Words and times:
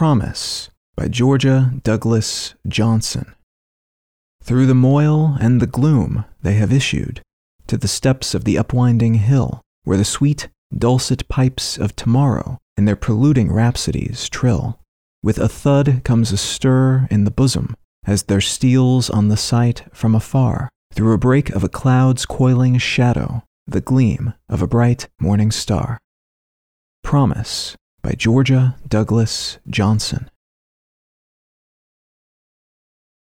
Promise 0.00 0.70
by 0.96 1.08
Georgia 1.08 1.74
Douglas 1.82 2.54
Johnson. 2.66 3.34
Through 4.42 4.64
the 4.64 4.74
moil 4.74 5.36
and 5.38 5.60
the 5.60 5.66
gloom 5.66 6.24
they 6.40 6.54
have 6.54 6.72
issued 6.72 7.20
to 7.66 7.76
the 7.76 7.86
steps 7.86 8.32
of 8.32 8.44
the 8.44 8.56
upwinding 8.56 9.16
hill, 9.16 9.60
where 9.84 9.98
the 9.98 10.06
sweet, 10.06 10.48
dulcet 10.74 11.28
pipes 11.28 11.76
of 11.76 11.94
tomorrow 11.96 12.56
in 12.78 12.86
their 12.86 12.96
preluding 12.96 13.52
rhapsodies 13.52 14.30
trill. 14.30 14.80
With 15.22 15.36
a 15.36 15.50
thud 15.50 16.00
comes 16.02 16.32
a 16.32 16.38
stir 16.38 17.06
in 17.10 17.24
the 17.24 17.30
bosom 17.30 17.74
as 18.06 18.22
there 18.22 18.40
steals 18.40 19.10
on 19.10 19.28
the 19.28 19.36
sight 19.36 19.84
from 19.92 20.14
afar, 20.14 20.70
through 20.94 21.12
a 21.12 21.18
break 21.18 21.50
of 21.50 21.62
a 21.62 21.68
cloud's 21.68 22.24
coiling 22.24 22.78
shadow, 22.78 23.42
the 23.66 23.82
gleam 23.82 24.32
of 24.48 24.62
a 24.62 24.66
bright 24.66 25.08
morning 25.20 25.50
star. 25.50 25.98
Promise 27.02 27.76
by 28.02 28.12
Georgia 28.12 28.76
Douglas 28.88 29.58
Johnson. 29.68 30.30